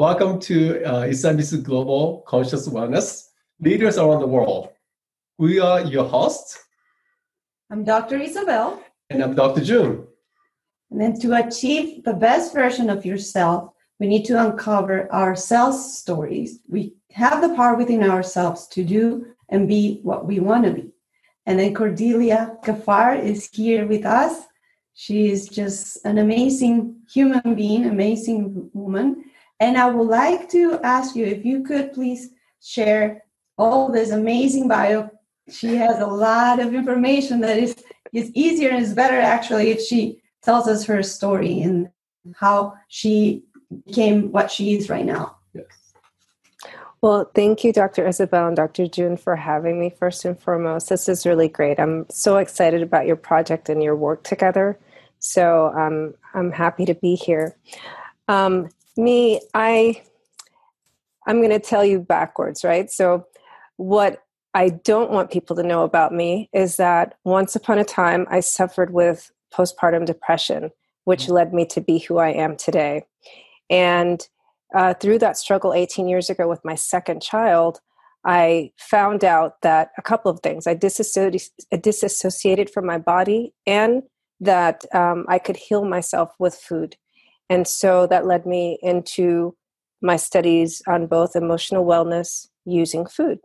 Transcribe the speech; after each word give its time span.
Welcome 0.00 0.40
to 0.48 0.82
uh, 0.82 1.12
Global 1.62 2.24
Conscious 2.26 2.66
Wellness 2.66 3.26
Leaders 3.60 3.98
Around 3.98 4.20
the 4.20 4.28
World. 4.28 4.70
We 5.36 5.60
are 5.60 5.82
your 5.82 6.06
hosts. 6.06 6.58
I'm 7.70 7.84
Dr. 7.84 8.16
Isabel. 8.16 8.82
And 9.10 9.22
I'm 9.22 9.34
Dr. 9.34 9.60
June. 9.60 10.06
And 10.90 10.98
then 11.02 11.20
to 11.20 11.34
achieve 11.34 12.02
the 12.04 12.14
best 12.14 12.54
version 12.54 12.88
of 12.88 13.04
yourself, 13.04 13.74
we 13.98 14.06
need 14.06 14.24
to 14.24 14.42
uncover 14.42 15.06
our 15.12 15.36
self 15.36 15.74
stories. 15.74 16.60
We 16.66 16.94
have 17.12 17.42
the 17.42 17.54
power 17.54 17.76
within 17.76 18.02
ourselves 18.02 18.68
to 18.68 18.82
do 18.82 19.26
and 19.50 19.68
be 19.68 20.00
what 20.02 20.24
we 20.24 20.40
want 20.40 20.64
to 20.64 20.70
be. 20.70 20.92
And 21.44 21.58
then 21.58 21.74
Cordelia 21.74 22.56
Gaffar 22.64 23.22
is 23.22 23.50
here 23.52 23.86
with 23.86 24.06
us. 24.06 24.46
She 24.94 25.28
is 25.28 25.46
just 25.46 26.02
an 26.06 26.16
amazing 26.16 27.02
human 27.12 27.54
being, 27.54 27.84
amazing 27.84 28.70
woman. 28.72 29.24
And 29.60 29.76
I 29.76 29.88
would 29.90 30.08
like 30.08 30.48
to 30.50 30.80
ask 30.82 31.14
you 31.14 31.26
if 31.26 31.44
you 31.44 31.62
could 31.62 31.92
please 31.92 32.30
share 32.62 33.22
all 33.58 33.92
this 33.92 34.10
amazing 34.10 34.66
bio. 34.66 35.10
She 35.50 35.76
has 35.76 36.00
a 36.00 36.06
lot 36.06 36.60
of 36.60 36.74
information 36.74 37.40
that 37.40 37.58
is, 37.58 37.76
is 38.12 38.30
easier 38.34 38.70
and 38.70 38.82
is 38.82 38.94
better 38.94 39.20
actually 39.20 39.70
if 39.70 39.82
she 39.82 40.22
tells 40.42 40.66
us 40.66 40.84
her 40.86 41.02
story 41.02 41.60
and 41.60 41.90
how 42.36 42.74
she 42.88 43.44
became 43.86 44.32
what 44.32 44.50
she 44.50 44.76
is 44.76 44.88
right 44.88 45.04
now. 45.04 45.36
Yes. 45.52 45.66
Well, 47.02 47.30
thank 47.34 47.62
you, 47.62 47.72
Dr. 47.72 48.06
Isabel 48.06 48.48
and 48.48 48.56
Dr. 48.56 48.86
June, 48.86 49.16
for 49.16 49.36
having 49.36 49.78
me 49.78 49.90
first 49.90 50.24
and 50.24 50.38
foremost. 50.38 50.88
This 50.88 51.08
is 51.08 51.26
really 51.26 51.48
great. 51.48 51.78
I'm 51.78 52.06
so 52.10 52.38
excited 52.38 52.82
about 52.82 53.06
your 53.06 53.16
project 53.16 53.68
and 53.68 53.82
your 53.82 53.96
work 53.96 54.22
together. 54.22 54.78
So 55.18 55.72
um, 55.76 56.14
I'm 56.34 56.50
happy 56.50 56.86
to 56.86 56.94
be 56.94 57.14
here. 57.14 57.56
Um, 58.28 58.70
me, 58.96 59.40
I 59.54 60.02
I'm 61.26 61.38
going 61.38 61.50
to 61.50 61.60
tell 61.60 61.84
you 61.84 62.00
backwards, 62.00 62.64
right? 62.64 62.90
So 62.90 63.26
what 63.76 64.22
I 64.54 64.70
don't 64.70 65.10
want 65.10 65.30
people 65.30 65.54
to 65.56 65.62
know 65.62 65.84
about 65.84 66.12
me 66.12 66.48
is 66.52 66.76
that 66.76 67.14
once 67.24 67.54
upon 67.54 67.78
a 67.78 67.84
time 67.84 68.26
I 68.30 68.40
suffered 68.40 68.92
with 68.92 69.30
postpartum 69.52 70.06
depression, 70.06 70.70
which 71.04 71.24
mm-hmm. 71.24 71.32
led 71.34 71.54
me 71.54 71.66
to 71.66 71.80
be 71.80 71.98
who 71.98 72.18
I 72.18 72.30
am 72.30 72.56
today. 72.56 73.04
And 73.68 74.26
uh, 74.74 74.94
through 74.94 75.18
that 75.18 75.36
struggle 75.36 75.72
18 75.72 76.08
years 76.08 76.30
ago 76.30 76.48
with 76.48 76.64
my 76.64 76.74
second 76.74 77.22
child, 77.22 77.80
I 78.24 78.72
found 78.76 79.24
out 79.24 79.62
that 79.62 79.90
a 79.96 80.02
couple 80.02 80.30
of 80.30 80.40
things. 80.40 80.66
I 80.66 80.74
disassociated 80.74 82.70
from 82.70 82.86
my 82.86 82.98
body 82.98 83.54
and 83.66 84.02
that 84.40 84.84
um, 84.94 85.24
I 85.28 85.38
could 85.38 85.56
heal 85.56 85.84
myself 85.84 86.32
with 86.38 86.54
food. 86.54 86.96
And 87.50 87.66
so 87.66 88.06
that 88.06 88.26
led 88.26 88.46
me 88.46 88.78
into 88.80 89.56
my 90.00 90.16
studies 90.16 90.80
on 90.86 91.08
both 91.08 91.36
emotional 91.36 91.84
wellness 91.84 92.48
using 92.64 93.04
food. 93.04 93.40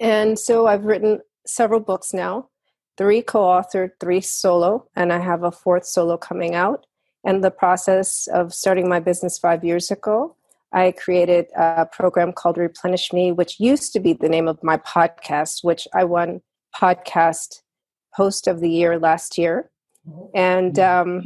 And 0.00 0.38
so 0.38 0.66
I've 0.66 0.84
written 0.84 1.20
several 1.44 1.80
books 1.80 2.14
now, 2.14 2.48
three 2.96 3.20
co 3.20 3.40
authored, 3.40 3.90
three 4.00 4.20
solo, 4.20 4.86
and 4.94 5.12
I 5.12 5.18
have 5.18 5.42
a 5.42 5.50
fourth 5.50 5.84
solo 5.84 6.16
coming 6.16 6.54
out. 6.54 6.86
And 7.24 7.42
the 7.42 7.50
process 7.50 8.28
of 8.32 8.54
starting 8.54 8.88
my 8.88 9.00
business 9.00 9.38
five 9.38 9.64
years 9.64 9.90
ago, 9.90 10.36
I 10.72 10.92
created 10.92 11.46
a 11.56 11.86
program 11.86 12.32
called 12.32 12.56
Replenish 12.56 13.12
Me, 13.12 13.32
which 13.32 13.60
used 13.60 13.92
to 13.92 14.00
be 14.00 14.12
the 14.12 14.28
name 14.28 14.48
of 14.48 14.62
my 14.62 14.76
podcast, 14.78 15.62
which 15.62 15.86
I 15.92 16.04
won 16.04 16.40
podcast 16.74 17.62
host 18.14 18.46
of 18.46 18.60
the 18.60 18.70
year 18.70 18.98
last 18.98 19.36
year. 19.36 19.70
And 20.34 20.78
um, 20.78 21.22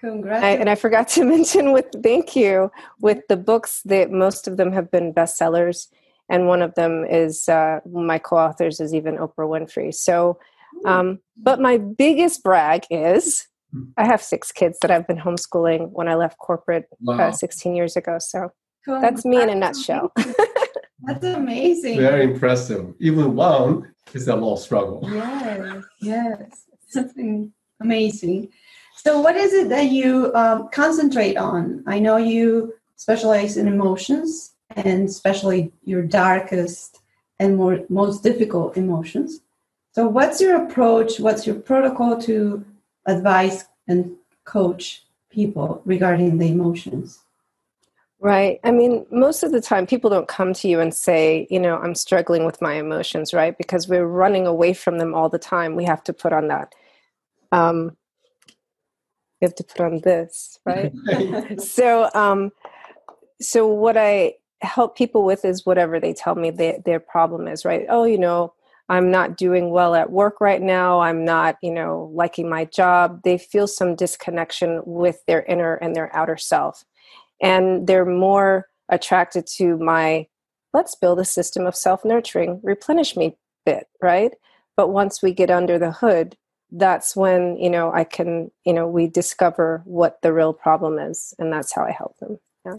Congrats. 0.00 0.44
I, 0.44 0.50
and 0.50 0.68
I 0.68 0.74
forgot 0.74 1.08
to 1.08 1.24
mention 1.36 1.72
with 1.72 1.86
thank 2.02 2.36
you 2.36 2.70
with 3.00 3.26
the 3.28 3.36
books 3.36 3.82
that 3.84 4.10
most 4.10 4.48
of 4.48 4.56
them 4.56 4.72
have 4.72 4.90
been 4.90 5.12
bestsellers, 5.12 5.88
and 6.28 6.46
one 6.46 6.62
of 6.62 6.74
them 6.74 7.04
is 7.04 7.48
uh, 7.48 7.80
my 7.90 8.18
co-authors 8.18 8.80
is 8.80 8.94
even 8.94 9.16
Oprah 9.16 9.48
Winfrey. 9.48 9.92
So, 9.94 10.38
um, 10.84 11.20
but 11.36 11.60
my 11.60 11.78
biggest 11.78 12.42
brag 12.42 12.84
is 12.90 13.46
I 13.96 14.04
have 14.04 14.22
six 14.22 14.52
kids 14.52 14.78
that 14.82 14.90
I've 14.90 15.06
been 15.06 15.18
homeschooling 15.18 15.90
when 15.92 16.08
I 16.08 16.14
left 16.14 16.38
corporate 16.38 16.88
uh, 16.92 16.96
wow. 17.16 17.28
uh, 17.28 17.32
16 17.32 17.74
years 17.74 17.96
ago. 17.96 18.18
So 18.18 18.50
Congrats. 18.84 19.02
that's 19.02 19.24
me 19.24 19.42
in 19.42 19.48
a 19.48 19.54
nutshell. 19.54 20.12
that's 21.02 21.24
amazing. 21.24 21.98
Very 21.98 22.24
impressive. 22.24 22.94
Even 23.00 23.34
one 23.34 23.92
is 24.12 24.28
a 24.28 24.36
long 24.36 24.56
struggle. 24.56 25.00
Yes, 25.04 25.84
yes, 26.00 26.64
something 26.88 27.52
amazing. 27.80 28.48
So, 29.02 29.18
what 29.18 29.34
is 29.34 29.54
it 29.54 29.70
that 29.70 29.90
you 29.90 30.30
um, 30.34 30.68
concentrate 30.72 31.38
on? 31.38 31.82
I 31.86 31.98
know 32.00 32.18
you 32.18 32.74
specialize 32.96 33.56
in 33.56 33.66
emotions, 33.66 34.52
and 34.76 35.08
especially 35.08 35.72
your 35.84 36.02
darkest 36.02 37.00
and 37.38 37.56
more 37.56 37.80
most 37.88 38.22
difficult 38.22 38.76
emotions. 38.76 39.40
So, 39.92 40.06
what's 40.06 40.38
your 40.38 40.62
approach? 40.62 41.18
What's 41.18 41.46
your 41.46 41.56
protocol 41.56 42.20
to 42.22 42.62
advise 43.06 43.64
and 43.88 44.16
coach 44.44 45.02
people 45.30 45.80
regarding 45.86 46.36
the 46.36 46.48
emotions? 46.48 47.20
Right. 48.18 48.60
I 48.64 48.70
mean, 48.70 49.06
most 49.10 49.42
of 49.42 49.50
the 49.50 49.62
time, 49.62 49.86
people 49.86 50.10
don't 50.10 50.28
come 50.28 50.52
to 50.52 50.68
you 50.68 50.78
and 50.78 50.92
say, 50.92 51.46
you 51.48 51.58
know, 51.58 51.78
I'm 51.78 51.94
struggling 51.94 52.44
with 52.44 52.60
my 52.60 52.74
emotions, 52.74 53.32
right? 53.32 53.56
Because 53.56 53.88
we're 53.88 54.04
running 54.04 54.46
away 54.46 54.74
from 54.74 54.98
them 54.98 55.14
all 55.14 55.30
the 55.30 55.38
time. 55.38 55.74
We 55.74 55.84
have 55.84 56.04
to 56.04 56.12
put 56.12 56.34
on 56.34 56.48
that 56.48 56.74
um, 57.50 57.96
you 59.40 59.46
have 59.46 59.54
to 59.54 59.64
put 59.64 59.80
on 59.80 60.00
this 60.00 60.58
right? 60.66 60.92
So 61.60 62.10
um 62.14 62.50
so 63.40 63.66
what 63.66 63.96
i 63.96 64.34
help 64.62 64.94
people 64.96 65.24
with 65.24 65.44
is 65.46 65.64
whatever 65.64 65.98
they 65.98 66.12
tell 66.12 66.34
me 66.34 66.50
they, 66.50 66.82
their 66.84 67.00
problem 67.00 67.48
is 67.48 67.64
right? 67.64 67.86
Oh 67.88 68.04
you 68.04 68.18
know 68.18 68.52
i'm 68.88 69.10
not 69.10 69.36
doing 69.36 69.70
well 69.70 69.94
at 69.94 70.10
work 70.10 70.40
right 70.40 70.60
now. 70.60 71.00
I'm 71.00 71.24
not 71.24 71.56
you 71.62 71.72
know 71.72 72.10
liking 72.14 72.48
my 72.48 72.66
job. 72.66 73.22
They 73.24 73.38
feel 73.38 73.66
some 73.66 73.94
disconnection 73.94 74.82
with 74.84 75.24
their 75.26 75.42
inner 75.44 75.74
and 75.76 75.94
their 75.96 76.14
outer 76.14 76.36
self. 76.36 76.84
And 77.42 77.86
they're 77.86 78.04
more 78.04 78.66
attracted 78.90 79.46
to 79.56 79.78
my 79.78 80.26
let's 80.74 80.94
build 80.94 81.18
a 81.18 81.24
system 81.24 81.66
of 81.66 81.74
self-nurturing 81.74 82.60
replenish 82.62 83.16
me 83.16 83.36
bit 83.64 83.86
right? 84.02 84.32
But 84.76 84.88
once 84.88 85.22
we 85.22 85.32
get 85.32 85.50
under 85.50 85.78
the 85.78 85.92
hood 85.92 86.36
that's 86.72 87.16
when 87.16 87.56
you 87.58 87.70
know 87.70 87.92
i 87.92 88.04
can 88.04 88.50
you 88.64 88.72
know 88.72 88.86
we 88.86 89.06
discover 89.06 89.82
what 89.84 90.20
the 90.22 90.32
real 90.32 90.52
problem 90.52 90.98
is 90.98 91.34
and 91.38 91.52
that's 91.52 91.72
how 91.74 91.84
i 91.84 91.90
help 91.90 92.16
them. 92.18 92.38
Yeah. 92.64 92.76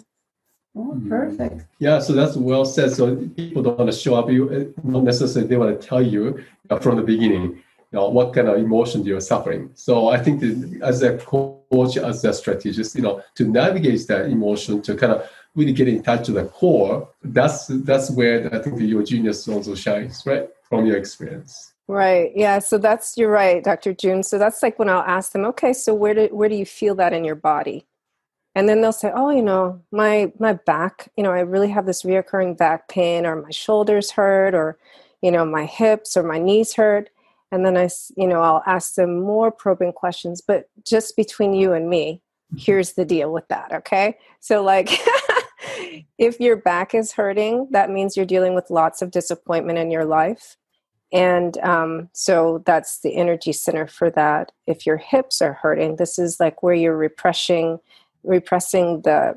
Oh, 0.75 1.01
perfect. 1.09 1.65
Yeah 1.79 1.99
so 1.99 2.13
that's 2.13 2.35
well 2.35 2.65
said. 2.65 2.91
So 2.91 3.15
people 3.35 3.61
don't 3.63 3.77
want 3.77 3.91
to 3.91 3.97
show 3.97 4.15
up. 4.15 4.29
You 4.29 4.49
uh, 4.49 4.81
not 4.83 5.03
necessarily 5.03 5.49
they 5.49 5.57
want 5.57 5.79
to 5.79 5.87
tell 5.87 6.01
you 6.01 6.43
from 6.81 6.95
the 6.95 7.03
beginning 7.03 7.43
you 7.91 7.99
know 7.99 8.07
what 8.09 8.33
kind 8.33 8.47
of 8.47 8.57
emotion 8.57 9.03
you're 9.03 9.19
suffering. 9.19 9.71
So 9.73 10.09
i 10.09 10.17
think 10.17 10.39
that 10.41 10.81
as 10.81 11.01
a 11.01 11.17
coach 11.17 11.97
as 11.97 12.23
a 12.23 12.33
strategist 12.33 12.95
you 12.95 13.01
know 13.01 13.21
to 13.35 13.43
navigate 13.45 14.07
that 14.07 14.25
emotion 14.25 14.81
to 14.83 14.95
kind 14.95 15.13
of 15.13 15.29
really 15.55 15.73
get 15.73 15.87
in 15.87 16.01
touch 16.01 16.25
to 16.25 16.31
the 16.31 16.45
core 16.45 17.09
that's 17.23 17.67
that's 17.83 18.09
where 18.11 18.53
i 18.55 18.59
think 18.59 18.79
your 18.79 19.03
genius 19.03 19.47
also 19.47 19.75
shines 19.75 20.23
right? 20.25 20.47
From 20.69 20.85
your 20.85 20.97
experience 20.97 21.70
Right. 21.87 22.31
Yeah. 22.35 22.59
So 22.59 22.77
that's 22.77 23.17
you're 23.17 23.31
right, 23.31 23.63
Dr. 23.63 23.93
June. 23.93 24.23
So 24.23 24.37
that's 24.37 24.63
like 24.63 24.79
when 24.79 24.89
I'll 24.89 25.01
ask 25.01 25.31
them, 25.33 25.45
okay, 25.45 25.73
so 25.73 25.93
where 25.93 26.13
do 26.13 26.27
where 26.31 26.49
do 26.49 26.55
you 26.55 26.65
feel 26.65 26.95
that 26.95 27.13
in 27.13 27.25
your 27.25 27.35
body? 27.35 27.85
And 28.55 28.67
then 28.67 28.81
they'll 28.81 28.91
say, 28.91 29.11
oh, 29.13 29.29
you 29.29 29.41
know, 29.41 29.81
my 29.91 30.31
my 30.39 30.53
back, 30.53 31.09
you 31.17 31.23
know, 31.23 31.31
I 31.31 31.41
really 31.41 31.69
have 31.69 31.85
this 31.85 32.03
reoccurring 32.03 32.57
back 32.57 32.87
pain, 32.87 33.25
or 33.25 33.41
my 33.41 33.49
shoulders 33.49 34.11
hurt, 34.11 34.53
or 34.53 34.77
you 35.21 35.31
know, 35.31 35.45
my 35.45 35.65
hips 35.65 36.15
or 36.15 36.23
my 36.23 36.39
knees 36.39 36.73
hurt. 36.73 37.09
And 37.51 37.65
then 37.65 37.75
I, 37.77 37.89
you 38.15 38.27
know, 38.27 38.41
I'll 38.41 38.63
ask 38.65 38.95
them 38.95 39.19
more 39.21 39.51
probing 39.51 39.91
questions. 39.91 40.41
But 40.41 40.69
just 40.85 41.17
between 41.17 41.53
you 41.53 41.73
and 41.73 41.89
me, 41.89 42.21
mm-hmm. 42.53 42.57
here's 42.57 42.93
the 42.93 43.05
deal 43.05 43.33
with 43.33 43.47
that. 43.49 43.73
Okay. 43.73 44.17
So 44.39 44.63
like. 44.63 44.89
if 46.17 46.39
your 46.39 46.55
back 46.55 46.93
is 46.93 47.11
hurting, 47.11 47.67
that 47.71 47.89
means 47.89 48.17
you're 48.17 48.25
dealing 48.25 48.55
with 48.55 48.69
lots 48.69 49.01
of 49.01 49.11
disappointment 49.11 49.77
in 49.77 49.91
your 49.91 50.05
life 50.05 50.57
and 51.13 51.57
um, 51.59 52.09
so 52.13 52.63
that's 52.65 52.99
the 53.01 53.15
energy 53.17 53.53
center 53.53 53.87
for 53.87 54.09
that. 54.11 54.51
If 54.67 54.85
your 54.85 54.97
hips 54.97 55.41
are 55.41 55.53
hurting 55.53 55.97
this 55.97 56.19
is 56.19 56.39
like 56.39 56.63
where 56.63 56.75
you're 56.75 56.97
repressing 56.97 57.79
repressing 58.23 59.01
the 59.03 59.35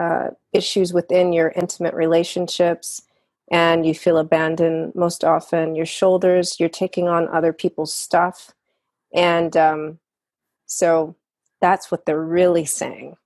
uh, 0.00 0.28
issues 0.52 0.92
within 0.92 1.32
your 1.32 1.52
intimate 1.56 1.94
relationships 1.94 3.02
and 3.52 3.86
you 3.86 3.94
feel 3.94 4.18
abandoned 4.18 4.94
most 4.94 5.24
often. 5.24 5.74
Your 5.76 5.86
shoulders 5.86 6.58
you're 6.60 6.68
taking 6.68 7.08
on 7.08 7.28
other 7.28 7.52
people's 7.52 7.94
stuff. 7.94 8.50
And 9.14 9.56
um, 9.56 9.98
so 10.66 11.16
that's 11.60 11.90
what 11.90 12.06
they're 12.06 12.24
really 12.24 12.66
saying. 12.66 13.16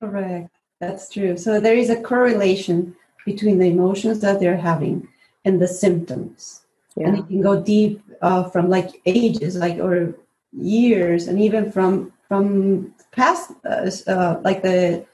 Correct. 0.00 0.50
That's 0.80 1.10
true. 1.10 1.36
So 1.36 1.60
there 1.60 1.76
is 1.76 1.90
a 1.90 2.02
correlation 2.02 2.96
between 3.26 3.58
the 3.58 3.68
emotions 3.68 4.20
that 4.20 4.40
they're 4.40 4.56
having 4.58 5.08
and 5.44 5.60
the 5.62 5.68
symptoms 5.68 6.63
yeah. 6.96 7.08
and 7.08 7.18
it 7.18 7.26
can 7.26 7.40
go 7.40 7.60
deep 7.60 8.02
uh, 8.22 8.44
from 8.44 8.68
like 8.68 9.00
ages 9.06 9.56
like 9.56 9.78
or 9.78 10.14
years 10.52 11.28
and 11.28 11.40
even 11.40 11.70
from 11.70 12.12
from 12.28 12.94
past 13.12 13.52
uh, 13.64 13.90
uh, 14.06 14.40
like 14.42 14.62
the 14.62 15.04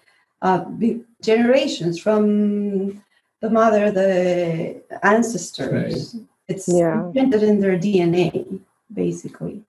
uh, 0.42 0.64
generations 1.22 1.98
from 1.98 3.02
the 3.40 3.50
mother, 3.50 3.90
the 3.90 4.82
ancestors. 5.02 6.14
Right. 6.14 6.26
It's 6.48 6.68
yeah. 6.68 7.04
imprinted 7.04 7.42
in 7.42 7.60
their 7.60 7.78
DNA, 7.78 8.60
basically. 8.92 9.62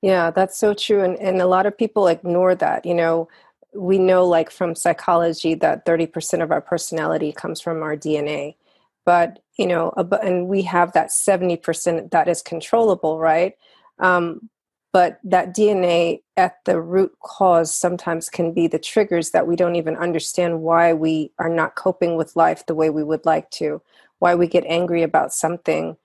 Yeah, 0.00 0.30
that's 0.30 0.58
so 0.58 0.74
true. 0.74 1.02
And, 1.02 1.18
and 1.18 1.40
a 1.40 1.46
lot 1.46 1.66
of 1.66 1.76
people 1.76 2.08
ignore 2.08 2.54
that. 2.56 2.84
You 2.84 2.94
know, 2.94 3.28
we 3.74 3.98
know, 3.98 4.26
like 4.26 4.50
from 4.50 4.74
psychology, 4.74 5.54
that 5.54 5.86
30% 5.86 6.42
of 6.42 6.50
our 6.50 6.60
personality 6.60 7.32
comes 7.32 7.60
from 7.60 7.82
our 7.82 7.96
DNA. 7.96 8.56
But, 9.04 9.40
you 9.56 9.66
know, 9.66 9.92
and 10.22 10.48
we 10.48 10.62
have 10.62 10.92
that 10.92 11.08
70% 11.08 12.10
that 12.10 12.28
is 12.28 12.42
controllable, 12.42 13.18
right? 13.18 13.54
Um, 13.98 14.48
but 14.92 15.18
that 15.24 15.54
DNA 15.54 16.22
at 16.36 16.56
the 16.64 16.80
root 16.80 17.12
cause 17.22 17.74
sometimes 17.74 18.28
can 18.28 18.52
be 18.52 18.66
the 18.66 18.78
triggers 18.78 19.30
that 19.30 19.46
we 19.46 19.56
don't 19.56 19.76
even 19.76 19.96
understand 19.96 20.60
why 20.60 20.92
we 20.92 21.32
are 21.38 21.48
not 21.48 21.76
coping 21.76 22.16
with 22.16 22.36
life 22.36 22.66
the 22.66 22.74
way 22.74 22.90
we 22.90 23.02
would 23.02 23.24
like 23.24 23.50
to, 23.50 23.80
why 24.18 24.34
we 24.34 24.46
get 24.46 24.64
angry 24.66 25.02
about 25.02 25.32
something 25.32 25.96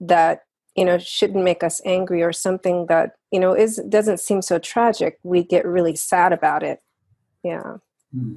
that 0.00 0.42
you 0.76 0.84
know 0.84 0.98
shouldn't 0.98 1.42
make 1.42 1.64
us 1.64 1.80
angry 1.84 2.22
or 2.22 2.32
something 2.32 2.86
that 2.86 3.12
you 3.30 3.40
know 3.40 3.54
is 3.54 3.80
doesn't 3.88 4.20
seem 4.20 4.42
so 4.42 4.58
tragic 4.58 5.18
we 5.22 5.42
get 5.42 5.64
really 5.64 5.96
sad 5.96 6.34
about 6.34 6.62
it 6.62 6.82
yeah 7.42 7.78
hmm. 8.12 8.36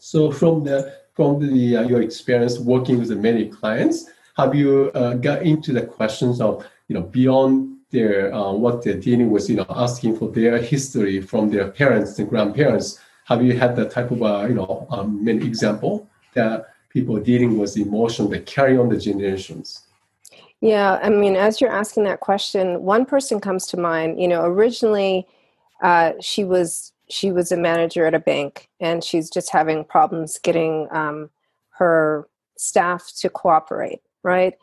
so 0.00 0.32
from 0.32 0.64
the 0.64 0.92
from 1.16 1.40
the 1.40 1.76
uh, 1.78 1.82
your 1.82 2.02
experience 2.02 2.58
working 2.58 2.98
with 2.98 3.10
many 3.10 3.48
clients 3.48 4.06
have 4.36 4.54
you 4.54 4.92
uh, 4.94 5.14
got 5.14 5.42
into 5.42 5.72
the 5.72 5.82
questions 5.82 6.40
of 6.40 6.64
you 6.88 6.94
know 6.94 7.02
beyond 7.02 7.76
their 7.90 8.32
uh, 8.34 8.52
what 8.52 8.82
they're 8.82 9.00
dealing 9.00 9.30
with, 9.30 9.48
you 9.48 9.56
know, 9.56 9.66
asking 9.70 10.16
for 10.16 10.28
their 10.30 10.58
history 10.58 11.20
from 11.20 11.50
their 11.50 11.70
parents 11.70 12.18
and 12.18 12.28
grandparents. 12.28 13.00
Have 13.24 13.42
you 13.42 13.58
had 13.58 13.74
that 13.76 13.90
type 13.90 14.10
of, 14.10 14.22
uh, 14.22 14.46
you 14.48 14.54
know, 14.54 14.86
um, 14.90 15.26
example 15.26 16.08
that 16.34 16.66
people 16.90 17.16
dealing 17.18 17.58
with 17.58 17.76
emotion 17.76 18.30
that 18.30 18.46
carry 18.46 18.78
on 18.78 18.88
the 18.88 18.98
generations? 18.98 19.82
Yeah, 20.60 20.98
I 21.02 21.10
mean, 21.10 21.36
as 21.36 21.60
you're 21.60 21.70
asking 21.70 22.04
that 22.04 22.20
question, 22.20 22.82
one 22.82 23.04
person 23.04 23.40
comes 23.40 23.66
to 23.68 23.76
mind. 23.76 24.20
You 24.20 24.28
know, 24.28 24.44
originally 24.44 25.26
uh, 25.82 26.12
she 26.20 26.44
was 26.44 26.92
she 27.08 27.32
was 27.32 27.52
a 27.52 27.56
manager 27.56 28.06
at 28.06 28.14
a 28.14 28.18
bank, 28.18 28.68
and 28.80 29.02
she's 29.02 29.30
just 29.30 29.50
having 29.50 29.84
problems 29.84 30.38
getting 30.38 30.88
um, 30.90 31.30
her 31.78 32.28
staff 32.56 33.12
to 33.20 33.28
cooperate. 33.28 34.00
Right, 34.22 34.54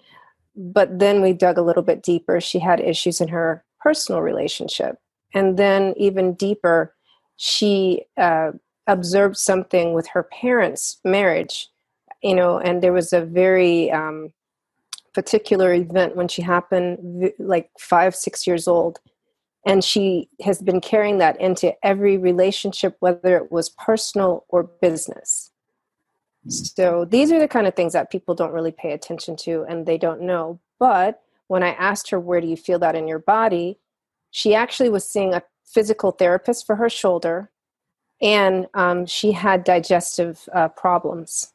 but 0.55 0.99
then 0.99 1.21
we 1.21 1.33
dug 1.33 1.57
a 1.57 1.61
little 1.63 1.83
bit 1.83 2.03
deeper. 2.03 2.41
She 2.41 2.59
had 2.59 2.79
issues 2.79 3.21
in 3.21 3.29
her 3.29 3.63
personal 3.79 4.21
relationship. 4.21 4.97
And 5.33 5.57
then, 5.57 5.93
even 5.97 6.33
deeper, 6.33 6.93
she 7.37 8.05
uh, 8.17 8.51
observed 8.87 9.37
something 9.37 9.93
with 9.93 10.07
her 10.07 10.23
parents' 10.23 10.99
marriage, 11.03 11.69
you 12.21 12.35
know, 12.35 12.59
and 12.59 12.81
there 12.81 12.93
was 12.93 13.13
a 13.13 13.25
very 13.25 13.91
um, 13.91 14.31
particular 15.13 15.73
event 15.73 16.15
when 16.15 16.27
she 16.27 16.41
happened, 16.41 17.31
like 17.39 17.69
five, 17.79 18.15
six 18.15 18.45
years 18.45 18.67
old. 18.67 18.99
And 19.65 19.83
she 19.83 20.29
has 20.41 20.61
been 20.61 20.81
carrying 20.81 21.19
that 21.19 21.39
into 21.39 21.73
every 21.85 22.17
relationship, 22.17 22.97
whether 22.99 23.37
it 23.37 23.51
was 23.51 23.69
personal 23.69 24.45
or 24.49 24.63
business. 24.63 25.51
So 26.49 27.05
these 27.05 27.31
are 27.31 27.39
the 27.39 27.47
kind 27.47 27.67
of 27.67 27.73
things 27.73 27.93
that 27.93 28.11
people 28.11 28.35
don't 28.35 28.51
really 28.51 28.73
pay 28.73 28.91
attention 28.91 29.37
to 29.37 29.63
and 29.69 29.85
they 29.85 29.97
don't 29.97 30.21
know. 30.21 30.59
But 30.79 31.21
when 31.47 31.63
I 31.63 31.69
asked 31.69 32.09
her, 32.09 32.19
Where 32.19 32.41
do 32.41 32.47
you 32.47 32.57
feel 32.57 32.79
that 32.79 32.95
in 32.95 33.07
your 33.07 33.19
body? 33.19 33.79
she 34.33 34.55
actually 34.55 34.89
was 34.89 35.07
seeing 35.07 35.35
a 35.35 35.43
physical 35.63 36.11
therapist 36.11 36.65
for 36.65 36.75
her 36.75 36.89
shoulder 36.89 37.51
and 38.19 38.67
um, 38.73 39.05
she 39.05 39.31
had 39.31 39.63
digestive 39.63 40.49
uh, 40.53 40.69
problems. 40.69 41.53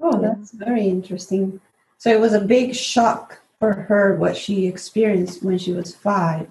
Oh, 0.00 0.18
that's 0.18 0.52
very 0.52 0.88
interesting. 0.88 1.60
So 1.98 2.10
it 2.10 2.18
was 2.18 2.32
a 2.32 2.40
big 2.40 2.74
shock 2.74 3.42
for 3.58 3.72
her 3.72 4.16
what 4.16 4.36
she 4.36 4.66
experienced 4.66 5.42
when 5.42 5.58
she 5.58 5.72
was 5.72 5.94
five. 5.94 6.48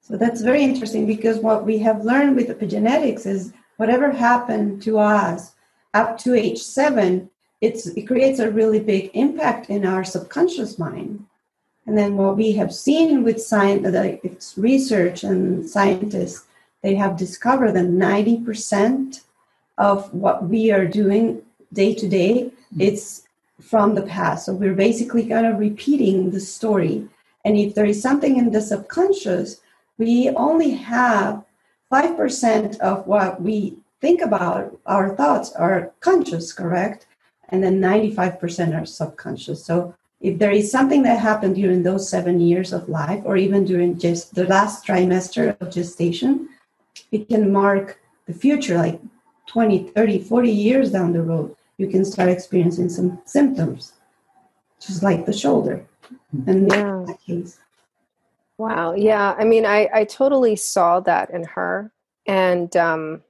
So 0.00 0.16
that's 0.16 0.42
very 0.42 0.62
interesting 0.62 1.06
because 1.06 1.38
what 1.38 1.64
we 1.64 1.78
have 1.78 2.04
learned 2.04 2.36
with 2.36 2.48
epigenetics 2.48 3.26
is 3.26 3.52
whatever 3.76 4.10
happened 4.10 4.82
to 4.82 4.98
us 4.98 5.52
up 5.94 6.18
to 6.18 6.34
age 6.34 6.58
seven, 6.58 7.30
it's, 7.60 7.86
it 7.86 8.02
creates 8.02 8.40
a 8.40 8.50
really 8.50 8.80
big 8.80 9.10
impact 9.14 9.70
in 9.70 9.86
our 9.86 10.04
subconscious 10.04 10.78
mind. 10.78 11.24
And 11.86 11.96
then 11.96 12.16
what 12.16 12.36
we 12.36 12.52
have 12.52 12.74
seen 12.74 13.24
with 13.24 13.42
science, 13.42 13.86
uh, 13.86 14.16
it's 14.22 14.56
research 14.56 15.24
and 15.24 15.68
scientists, 15.68 16.46
they 16.82 16.94
have 16.94 17.16
discovered 17.16 17.72
that 17.72 17.86
90% 17.86 19.22
of 19.78 20.12
what 20.12 20.48
we 20.48 20.70
are 20.70 20.86
doing 20.86 21.42
day 21.72 21.94
to 21.94 22.08
day, 22.08 22.44
mm-hmm. 22.44 22.80
it's 22.80 23.22
from 23.72 23.94
the 23.94 24.02
past. 24.02 24.44
So 24.44 24.52
we're 24.52 24.74
basically 24.74 25.24
kind 25.24 25.46
of 25.46 25.58
repeating 25.58 26.30
the 26.30 26.40
story. 26.40 27.08
And 27.42 27.56
if 27.56 27.74
there 27.74 27.86
is 27.86 28.02
something 28.02 28.36
in 28.36 28.50
the 28.50 28.60
subconscious, 28.60 29.62
we 29.96 30.28
only 30.36 30.72
have 30.72 31.42
5% 31.90 32.78
of 32.80 33.06
what 33.06 33.40
we 33.40 33.78
think 34.02 34.20
about 34.20 34.78
our 34.84 35.16
thoughts 35.16 35.52
are 35.52 35.90
conscious, 36.00 36.52
correct? 36.52 37.06
And 37.48 37.64
then 37.64 37.80
95% 37.80 38.78
are 38.78 38.84
subconscious. 38.84 39.64
So 39.64 39.94
if 40.20 40.38
there 40.38 40.52
is 40.52 40.70
something 40.70 41.02
that 41.04 41.18
happened 41.20 41.54
during 41.54 41.82
those 41.82 42.10
seven 42.10 42.40
years 42.40 42.74
of 42.74 42.90
life, 42.90 43.22
or 43.24 43.38
even 43.38 43.64
during 43.64 43.98
just 43.98 44.34
the 44.34 44.44
last 44.44 44.86
trimester 44.86 45.58
of 45.58 45.72
gestation, 45.72 46.50
it 47.10 47.26
can 47.26 47.50
mark 47.50 47.98
the 48.26 48.34
future, 48.34 48.76
like 48.76 49.00
20, 49.46 49.84
30, 49.96 50.18
40 50.18 50.50
years 50.50 50.92
down 50.92 51.14
the 51.14 51.22
road. 51.22 51.56
You 51.78 51.88
can 51.88 52.04
start 52.04 52.28
experiencing 52.28 52.88
some 52.88 53.20
symptoms, 53.24 53.94
just 54.80 55.02
like 55.02 55.26
the 55.26 55.32
shoulder. 55.32 55.84
And 56.46 56.70
yeah. 56.70 57.04
that 57.06 57.18
case. 57.26 57.58
Wow. 58.58 58.94
Yeah. 58.94 59.34
I 59.38 59.44
mean, 59.44 59.66
I, 59.66 59.88
I 59.92 60.04
totally 60.04 60.56
saw 60.56 61.00
that 61.00 61.30
in 61.30 61.44
her. 61.44 61.90
And 62.26 62.76
um, 62.76 63.22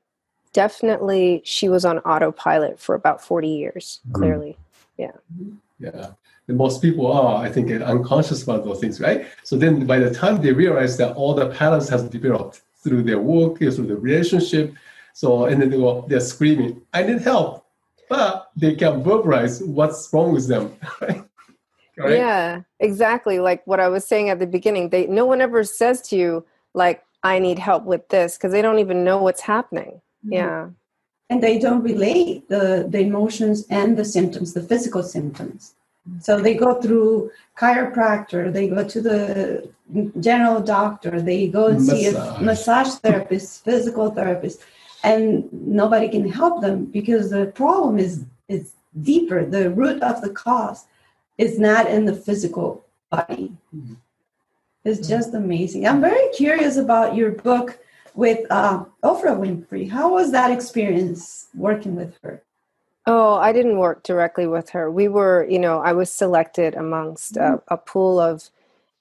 definitely 0.52 1.42
she 1.44 1.68
was 1.68 1.84
on 1.84 1.98
autopilot 2.00 2.78
for 2.78 2.94
about 2.94 3.22
40 3.22 3.48
years 3.48 4.00
mm-hmm. 4.06 4.20
clearly 4.20 4.58
yeah 4.98 5.12
yeah 5.78 6.08
and 6.48 6.56
most 6.56 6.82
people 6.82 7.10
are 7.10 7.42
i 7.42 7.50
think 7.50 7.70
unconscious 7.70 8.42
about 8.42 8.64
those 8.64 8.80
things 8.80 9.00
right 9.00 9.26
so 9.42 9.56
then 9.56 9.86
by 9.86 9.98
the 9.98 10.12
time 10.12 10.40
they 10.40 10.52
realize 10.52 10.96
that 10.96 11.14
all 11.16 11.34
the 11.34 11.48
patterns 11.50 11.88
has 11.88 12.02
developed 12.08 12.62
through 12.76 13.02
their 13.02 13.20
work 13.20 13.58
through 13.58 13.70
the 13.70 13.96
relationship 13.96 14.74
so 15.14 15.46
and 15.46 15.60
then 15.60 15.70
they 15.70 15.76
go 15.76 16.04
they're 16.08 16.20
screaming 16.20 16.80
i 16.92 17.02
need 17.02 17.20
help 17.20 17.61
but 18.12 18.50
they 18.62 18.74
can 18.82 18.94
verbalize 19.08 19.54
what's 19.78 20.00
wrong 20.12 20.30
with 20.36 20.46
them 20.52 20.64
right? 21.00 21.22
right? 21.96 22.16
yeah 22.22 22.60
exactly 22.88 23.36
like 23.48 23.60
what 23.70 23.80
i 23.86 23.88
was 23.88 24.04
saying 24.12 24.26
at 24.28 24.38
the 24.38 24.50
beginning 24.58 24.84
they 24.90 25.06
no 25.20 25.24
one 25.32 25.40
ever 25.48 25.64
says 25.64 25.96
to 26.08 26.14
you 26.22 26.30
like 26.74 26.98
i 27.32 27.34
need 27.46 27.58
help 27.58 27.84
with 27.84 28.04
this 28.14 28.36
because 28.36 28.52
they 28.52 28.62
don't 28.66 28.80
even 28.86 28.98
know 29.08 29.18
what's 29.26 29.44
happening 29.54 29.94
Mm-hmm. 30.24 30.34
yeah 30.34 30.68
and 31.30 31.42
they 31.42 31.56
don't 31.64 31.82
relate 31.82 32.48
the 32.54 32.64
the 32.94 33.00
emotions 33.10 33.66
and 33.80 33.96
the 34.00 34.04
symptoms 34.16 34.48
the 34.58 34.62
physical 34.72 35.02
symptoms 35.02 35.74
so 36.26 36.32
they 36.46 36.54
go 36.54 36.70
through 36.82 37.08
chiropractor 37.62 38.42
they 38.56 38.66
go 38.76 38.82
to 38.94 39.00
the 39.08 39.18
general 40.28 40.60
doctor 40.60 41.12
they 41.30 41.40
go 41.48 41.64
and 41.72 41.84
massage. 41.84 41.98
see 41.98 42.06
a 42.06 42.40
massage 42.50 42.92
therapist 43.04 43.64
physical 43.64 44.06
therapist 44.18 44.58
and 45.02 45.52
nobody 45.52 46.08
can 46.08 46.28
help 46.28 46.60
them 46.60 46.84
because 46.86 47.30
the 47.30 47.46
problem 47.46 47.98
is 47.98 48.24
is 48.48 48.72
deeper 49.02 49.44
the 49.44 49.70
root 49.70 50.02
of 50.02 50.20
the 50.20 50.30
cause 50.30 50.86
is 51.38 51.58
not 51.58 51.86
in 51.86 52.04
the 52.04 52.14
physical 52.14 52.84
body 53.10 53.52
mm-hmm. 53.74 53.94
it's 54.84 55.06
just 55.08 55.34
amazing 55.34 55.86
i'm 55.86 56.00
very 56.00 56.28
curious 56.34 56.76
about 56.76 57.14
your 57.14 57.30
book 57.30 57.78
with 58.14 58.46
uh, 58.50 58.84
Oprah 59.02 59.38
Winfrey. 59.38 59.90
How 59.90 60.12
was 60.12 60.32
that 60.32 60.50
experience 60.50 61.48
working 61.54 61.96
with 61.96 62.18
her? 62.22 62.42
Oh, 63.06 63.34
I 63.34 63.52
didn't 63.52 63.78
work 63.78 64.02
directly 64.02 64.46
with 64.46 64.70
her. 64.70 64.90
We 64.90 65.08
were, 65.08 65.46
you 65.48 65.58
know, 65.58 65.80
I 65.80 65.92
was 65.92 66.10
selected 66.10 66.74
amongst 66.74 67.34
mm-hmm. 67.34 67.54
a, 67.68 67.74
a, 67.74 67.76
pool 67.76 68.20
of, 68.20 68.48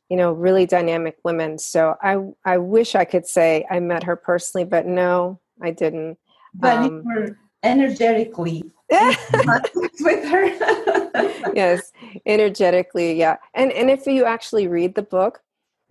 you 0.10 0.18
know, 0.18 0.32
really 0.32 0.66
dynamic 0.66 1.18
women. 1.24 1.60
So 1.60 1.98
I, 2.02 2.32
I 2.44 2.58
wish 2.58 2.96
I 2.96 3.06
could 3.06 3.28
say 3.28 3.66
I 3.70 3.80
met 3.80 4.04
her 4.04 4.16
personally, 4.16 4.66
but 4.66 4.88
no, 4.88 5.40
I 5.62 5.72
didn't. 5.72 6.18
But 6.54 6.78
um, 6.78 6.86
you 6.86 7.04
were 7.06 7.38
energetically 7.64 8.64
with 8.92 10.30
her. 10.30 11.54
yes, 11.54 11.92
energetically, 12.26 13.14
yeah. 13.14 13.38
And 13.54 13.72
and 13.72 13.90
if 13.90 14.06
you 14.06 14.26
actually 14.26 14.68
read 14.68 14.96
the 14.96 15.04
book, 15.04 15.42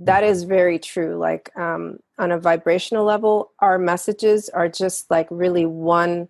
that 0.00 0.24
is 0.24 0.44
very 0.44 0.78
true 0.78 1.16
like 1.18 1.54
um, 1.56 1.98
on 2.18 2.32
a 2.32 2.38
vibrational 2.38 3.04
level 3.04 3.52
our 3.60 3.78
messages 3.78 4.48
are 4.48 4.68
just 4.68 5.08
like 5.10 5.28
really 5.30 5.66
one 5.66 6.26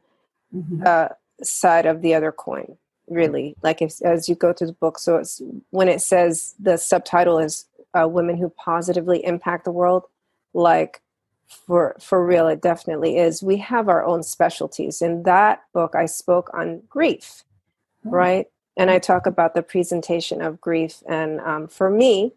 mm-hmm. 0.54 0.82
uh, 0.84 1.08
side 1.42 1.86
of 1.86 2.02
the 2.02 2.12
other 2.12 2.32
coin 2.32 2.76
really 3.08 3.56
like 3.62 3.80
if, 3.80 3.94
as 4.02 4.28
you 4.28 4.34
go 4.34 4.52
through 4.52 4.66
the 4.66 4.72
book 4.74 4.98
so 4.98 5.16
it's 5.16 5.40
when 5.70 5.88
it 5.88 6.00
says 6.00 6.54
the 6.58 6.76
subtitle 6.76 7.38
is 7.38 7.66
uh, 7.94 8.06
women 8.06 8.36
who 8.36 8.50
positively 8.50 9.24
impact 9.24 9.64
the 9.64 9.72
world 9.72 10.04
like 10.52 11.00
for 11.50 11.96
for 12.00 12.24
real 12.24 12.46
it 12.48 12.62
definitely 12.62 13.16
is. 13.18 13.42
We 13.42 13.56
have 13.58 13.88
our 13.88 14.04
own 14.04 14.22
specialties 14.22 15.02
in 15.02 15.24
that 15.24 15.62
book 15.72 15.94
i 15.94 16.06
spoke 16.06 16.50
on 16.54 16.82
grief 16.88 17.44
oh. 18.06 18.10
right? 18.10 18.46
And 18.76 18.90
i 18.90 18.98
talk 18.98 19.26
about 19.26 19.54
the 19.54 19.62
presentation 19.62 20.40
of 20.40 20.60
grief 20.60 21.02
and 21.08 21.40
um, 21.40 21.68
for 21.68 21.90
me 21.90 22.32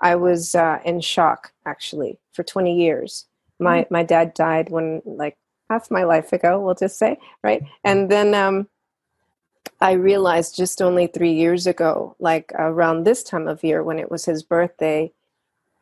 i 0.00 0.16
was 0.16 0.54
uh, 0.54 0.78
in 0.84 1.00
shock 1.00 1.52
actually 1.66 2.18
for 2.32 2.42
20 2.42 2.76
years. 2.76 3.26
My 3.58 3.82
mm-hmm. 3.82 3.94
my 3.94 4.02
dad 4.02 4.34
died 4.34 4.70
when 4.70 5.02
like 5.04 5.36
half 5.70 5.90
my 5.90 6.04
life 6.04 6.32
ago 6.32 6.60
we'll 6.60 6.74
just 6.74 6.98
say 6.98 7.18
right? 7.42 7.62
And 7.84 8.10
then 8.10 8.34
um, 8.34 8.68
i 9.80 9.92
realized 9.92 10.56
just 10.56 10.80
only 10.80 11.06
three 11.06 11.32
years 11.32 11.66
ago 11.66 12.16
like 12.18 12.52
around 12.54 13.04
this 13.04 13.22
time 13.22 13.48
of 13.48 13.62
year 13.62 13.82
when 13.82 13.98
it 13.98 14.10
was 14.10 14.24
his 14.24 14.42
birthday 14.42 15.12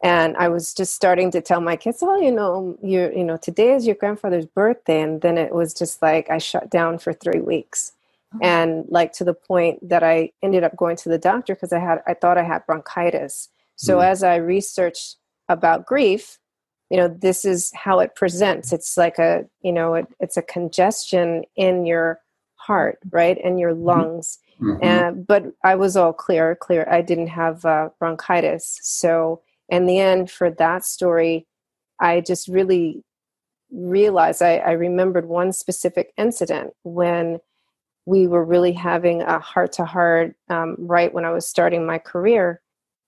and 0.02 0.36
i 0.36 0.48
was 0.48 0.74
just 0.74 0.94
starting 0.94 1.30
to 1.30 1.40
tell 1.40 1.60
my 1.60 1.76
kids 1.76 1.98
oh 2.02 2.20
you 2.20 2.30
know 2.30 2.76
you 2.82 3.10
you 3.16 3.24
know 3.24 3.36
today 3.36 3.72
is 3.72 3.86
your 3.86 3.96
grandfather's 3.96 4.46
birthday 4.46 5.00
and 5.00 5.22
then 5.22 5.38
it 5.38 5.54
was 5.54 5.72
just 5.72 6.02
like 6.02 6.28
i 6.30 6.38
shut 6.38 6.68
down 6.70 6.98
for 6.98 7.12
three 7.12 7.40
weeks 7.40 7.92
oh. 8.34 8.38
and 8.42 8.84
like 8.88 9.12
to 9.12 9.24
the 9.24 9.34
point 9.34 9.88
that 9.88 10.02
i 10.02 10.30
ended 10.42 10.64
up 10.64 10.76
going 10.76 10.96
to 10.96 11.08
the 11.08 11.18
doctor 11.18 11.54
because 11.54 11.72
i 11.72 11.78
had 11.78 12.02
i 12.06 12.14
thought 12.14 12.38
i 12.38 12.42
had 12.42 12.66
bronchitis 12.66 13.48
so 13.76 13.98
mm. 13.98 14.04
as 14.04 14.22
i 14.22 14.36
researched 14.36 15.16
about 15.48 15.86
grief 15.86 16.38
you 16.90 16.98
know 16.98 17.08
this 17.08 17.44
is 17.44 17.72
how 17.74 18.00
it 18.00 18.14
presents 18.14 18.72
it's 18.72 18.96
like 18.96 19.18
a 19.18 19.44
you 19.62 19.72
know 19.72 19.94
it, 19.94 20.06
it's 20.20 20.36
a 20.36 20.42
congestion 20.42 21.42
in 21.56 21.86
your 21.86 22.20
heart 22.56 22.98
right 23.10 23.38
and 23.42 23.58
your 23.58 23.72
mm-hmm. 23.72 23.86
lungs 23.86 24.38
mm-hmm. 24.60 24.82
and 24.84 25.26
but 25.26 25.44
i 25.64 25.74
was 25.74 25.96
all 25.96 26.12
clear 26.12 26.54
clear 26.54 26.86
i 26.90 27.00
didn't 27.00 27.28
have 27.28 27.64
uh, 27.64 27.88
bronchitis 27.98 28.78
so 28.82 29.40
in 29.72 29.86
the 29.86 29.98
end 29.98 30.30
for 30.30 30.50
that 30.50 30.84
story 30.84 31.48
i 31.98 32.20
just 32.20 32.46
really 32.46 33.02
realized 33.72 34.42
I, 34.42 34.58
I 34.58 34.72
remembered 34.72 35.26
one 35.26 35.52
specific 35.52 36.12
incident 36.16 36.74
when 36.84 37.38
we 38.04 38.26
were 38.26 38.44
really 38.44 38.72
having 38.72 39.22
a 39.22 39.38
heart 39.38 39.72
to 39.74 39.84
heart 39.84 40.36
right 40.48 41.12
when 41.12 41.24
i 41.24 41.30
was 41.30 41.48
starting 41.48 41.86
my 41.86 41.98
career. 41.98 42.60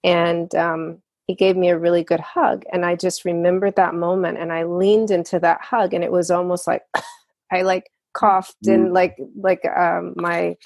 And 0.03 0.55
um, 0.55 0.99
he 1.27 1.35
gave 1.35 1.57
me 1.57 1.71
a 1.71 1.79
really 1.79 2.05
good 2.05 2.21
hug. 2.21 2.65
And 2.73 2.85
i 2.85 2.95
just 2.95 3.25
remembered 3.25 3.77
that 3.77 3.95
moment 3.95 4.39
and 4.39 4.53
i 4.53 4.65
leaned 4.65 5.11
into 5.11 5.39
that 5.41 5.61
hug 5.61 5.95
and 5.95 6.05
it 6.05 6.13
was 6.13 6.31
almost 6.31 6.67
like 6.67 6.83
i 7.53 7.63
like 7.63 7.91
coughed 8.15 8.57
mm. 8.67 8.75
and 8.75 8.93
like 8.93 9.17
like 9.37 9.65
um, 9.77 10.15
my 10.17 10.57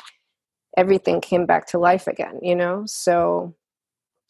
everything 0.76 1.20
came 1.20 1.46
back 1.46 1.66
to 1.66 1.78
life 1.78 2.06
again 2.06 2.38
you 2.42 2.54
know? 2.54 2.84
So 2.86 3.54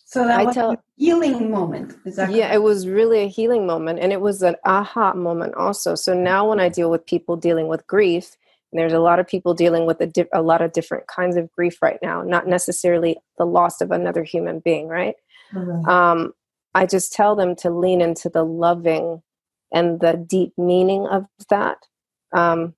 so 0.09 0.27
that 0.27 0.41
I 0.41 0.45
was 0.45 0.55
tell, 0.55 0.73
a 0.73 0.79
healing 0.97 1.51
moment. 1.51 1.95
That 2.17 2.31
yeah, 2.31 2.55
it 2.55 2.63
was 2.63 2.89
really 2.89 3.25
a 3.25 3.29
healing 3.29 3.67
moment, 3.67 3.99
and 3.99 4.11
it 4.11 4.23
was 4.23 4.43
an 4.43 4.57
aha 4.65 5.13
moment 5.13 5.55
also. 5.55 5.95
So 5.95 6.15
now, 6.15 6.49
when 6.49 6.61
I 6.61 6.71
deal 6.71 6.91
with 6.91 7.05
people 7.05 7.37
dealing 7.37 7.69
with 7.69 7.87
grief, 7.87 8.35
and 8.73 8.81
there's 8.81 8.95
a 8.95 9.01
lot 9.01 9.19
of 9.19 9.27
people 9.27 9.53
dealing 9.53 9.85
with 9.85 10.01
a, 10.01 10.07
di- 10.07 10.25
a 10.33 10.41
lot 10.41 10.63
of 10.63 10.73
different 10.73 11.09
kinds 11.09 11.37
of 11.37 11.53
grief 11.53 11.83
right 11.83 11.99
now. 12.03 12.23
Not 12.23 12.47
necessarily 12.47 13.19
the 13.37 13.45
loss 13.45 13.83
of 13.83 13.91
another 13.91 14.25
human 14.25 14.61
being, 14.61 14.89
right? 14.89 15.15
right. 15.53 16.11
Um, 16.11 16.33
I 16.75 16.87
just 16.87 17.13
tell 17.13 17.37
them 17.37 17.55
to 17.57 17.69
lean 17.69 18.01
into 18.01 18.31
the 18.31 18.45
loving 18.47 19.23
and 19.75 20.01
the 20.01 20.15
deep 20.15 20.55
meaning 20.57 21.07
of 21.07 21.27
that, 21.51 21.77
um, 22.35 22.73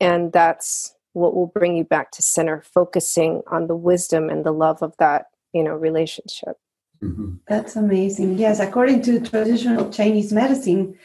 and 0.00 0.32
that's 0.32 0.96
what 1.12 1.36
will 1.36 1.46
bring 1.46 1.76
you 1.76 1.84
back 1.84 2.10
to 2.10 2.22
center, 2.22 2.60
focusing 2.74 3.42
on 3.52 3.68
the 3.68 3.76
wisdom 3.76 4.28
and 4.28 4.44
the 4.44 4.50
love 4.50 4.82
of 4.82 4.96
that 4.98 5.26
you 5.52 5.62
know 5.62 5.74
relationship. 5.74 6.56
Mm-hmm. 7.02 7.34
That's 7.48 7.76
amazing. 7.76 8.38
Yes, 8.38 8.60
according 8.60 9.02
to 9.02 9.20
traditional 9.20 9.90
Chinese 9.90 10.32
medicine, 10.32 10.96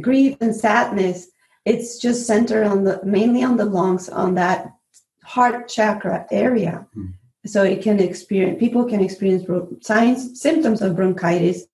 grief 0.00 0.36
and 0.40 0.54
sadness, 0.54 1.28
it's 1.64 1.98
just 1.98 2.26
centered 2.26 2.64
on 2.64 2.84
the 2.84 3.00
mainly 3.04 3.42
on 3.42 3.56
the 3.56 3.64
lungs, 3.64 4.08
on 4.08 4.34
that 4.34 4.72
heart 5.24 5.68
chakra 5.68 6.26
area. 6.30 6.86
Mm-hmm. 6.96 7.12
So 7.46 7.62
it 7.62 7.82
can 7.82 8.00
experience 8.00 8.58
people 8.58 8.84
can 8.84 9.00
experience 9.00 9.46
signs, 9.80 10.40
symptoms 10.40 10.82
of 10.82 10.96
bronchitis, 10.96 11.66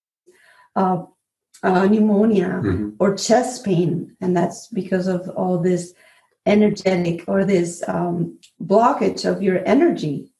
uh, 0.76 1.04
uh, 1.62 1.86
pneumonia, 1.86 2.60
mm-hmm. 2.62 2.90
or 2.98 3.16
chest 3.16 3.64
pain, 3.64 4.16
and 4.20 4.36
that's 4.36 4.68
because 4.68 5.08
of 5.08 5.28
all 5.30 5.58
this 5.58 5.94
energetic 6.46 7.24
or 7.26 7.44
this 7.44 7.82
um, 7.88 8.38
blockage 8.62 9.24
of 9.24 9.42
your 9.42 9.66
energy. 9.66 10.32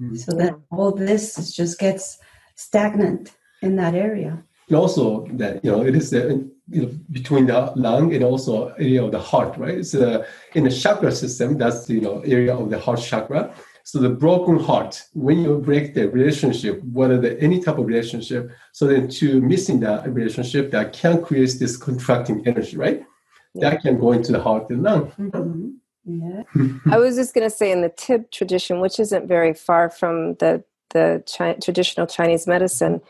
Mm-hmm. 0.00 0.16
So 0.16 0.32
that 0.32 0.54
all 0.70 0.92
this 0.92 1.54
just 1.54 1.78
gets 1.78 2.18
stagnant 2.54 3.32
in 3.62 3.76
that 3.76 3.94
area. 3.94 4.42
And 4.68 4.76
also 4.76 5.26
that 5.32 5.64
you 5.64 5.70
know 5.70 5.82
it 5.84 5.94
is 5.94 6.10
the, 6.10 6.50
you 6.70 6.82
know, 6.82 6.90
between 7.10 7.46
the 7.46 7.72
lung 7.76 8.14
and 8.14 8.24
also 8.24 8.68
area 8.78 9.04
of 9.04 9.12
the 9.12 9.18
heart, 9.18 9.56
right? 9.58 9.78
It's 9.78 9.94
uh, 9.94 10.24
in 10.54 10.64
the 10.64 10.70
chakra 10.70 11.12
system. 11.12 11.58
That's 11.58 11.88
you 11.90 12.00
know 12.00 12.20
area 12.20 12.56
of 12.56 12.70
the 12.70 12.78
heart 12.78 13.00
chakra. 13.00 13.54
So 13.86 13.98
the 13.98 14.08
broken 14.08 14.58
heart, 14.58 15.02
when 15.12 15.40
you 15.40 15.58
break 15.58 15.92
the 15.92 16.08
relationship, 16.08 16.82
whether 16.84 17.20
the 17.20 17.38
any 17.38 17.60
type 17.60 17.76
of 17.76 17.86
relationship, 17.86 18.50
so 18.72 18.86
then 18.86 19.08
to 19.08 19.42
missing 19.42 19.80
that 19.80 20.08
relationship, 20.08 20.70
that 20.70 20.94
can 20.94 21.22
create 21.22 21.56
this 21.58 21.76
contracting 21.76 22.46
energy, 22.46 22.78
right? 22.78 23.04
Yeah. 23.52 23.70
That 23.70 23.82
can 23.82 24.00
go 24.00 24.12
into 24.12 24.32
the 24.32 24.40
heart 24.40 24.70
and 24.70 24.82
lung. 24.82 25.12
Mm-hmm. 25.18 25.68
Yeah. 26.06 26.42
I 26.90 26.98
was 26.98 27.16
just 27.16 27.34
going 27.34 27.48
to 27.48 27.54
say 27.54 27.70
in 27.70 27.82
the 27.82 27.90
Tibb 27.90 28.30
tradition, 28.30 28.80
which 28.80 28.98
isn't 28.98 29.26
very 29.28 29.52
far 29.52 29.90
from 29.90 30.34
the 30.34 30.64
the 30.94 31.22
Chi- 31.36 31.58
traditional 31.62 32.06
Chinese 32.06 32.46
medicine, 32.46 33.02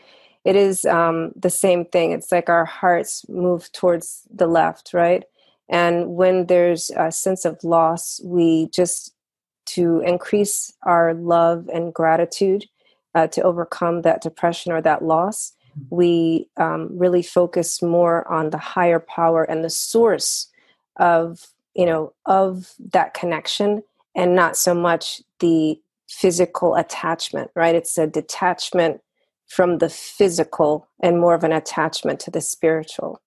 it 0.43 0.55
is 0.55 0.83
um, 0.85 1.31
the 1.35 1.49
same 1.49 1.85
thing. 1.85 2.11
It's 2.11 2.31
like 2.31 2.49
our 2.49 2.65
hearts 2.65 3.27
move 3.29 3.71
towards 3.71 4.23
the 4.33 4.47
left, 4.47 4.93
right? 4.93 5.23
And 5.69 6.15
when 6.15 6.47
there's 6.47 6.91
a 6.95 7.11
sense 7.11 7.45
of 7.45 7.63
loss, 7.63 8.21
we 8.23 8.69
just 8.69 9.13
to 9.67 10.01
increase 10.01 10.71
our 10.83 11.13
love 11.13 11.67
and 11.73 11.93
gratitude 11.93 12.65
uh, 13.15 13.27
to 13.27 13.41
overcome 13.41 14.01
that 14.03 14.21
depression 14.21 14.71
or 14.71 14.81
that 14.81 15.03
loss, 15.03 15.53
we 15.89 16.47
um, 16.57 16.89
really 16.91 17.23
focus 17.23 17.81
more 17.81 18.29
on 18.31 18.49
the 18.49 18.57
higher 18.57 18.99
power 18.99 19.43
and 19.43 19.63
the 19.63 19.69
source 19.69 20.47
of 20.97 21.47
you 21.73 21.85
know 21.85 22.13
of 22.25 22.73
that 22.93 23.13
connection 23.13 23.83
and 24.15 24.35
not 24.35 24.55
so 24.55 24.73
much 24.73 25.21
the 25.39 25.77
physical 26.07 26.75
attachment, 26.75 27.51
right? 27.55 27.75
It's 27.75 27.97
a 27.97 28.07
detachment 28.07 29.01
from 29.47 29.77
the 29.77 29.89
physical 29.89 30.87
and 31.01 31.19
more 31.19 31.35
of 31.35 31.43
an 31.43 31.51
attachment 31.51 32.19
to 32.21 32.31
the 32.31 32.41
spiritual. 32.41 33.21